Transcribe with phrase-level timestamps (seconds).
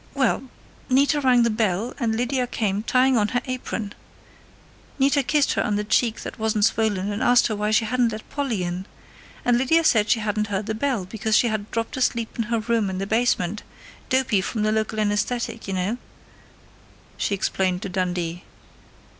[0.15, 0.49] Well,
[0.89, 3.93] Nita rang the bell and Lydia came, tying on her apron.
[4.97, 8.11] Nita kissed her on the cheek that wasn't swollen, and asked her why she hadn't
[8.11, 8.87] let Polly in.
[9.45, 12.61] And Lydia said she hadn't heard the bell, because she had dropped asleep in her
[12.61, 13.61] room in the basement
[14.09, 15.99] dopey from the local anesthetic, you know,"
[17.19, 18.43] she explained to Dundee.